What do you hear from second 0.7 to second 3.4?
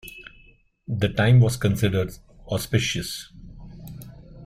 The time was considered auspicious.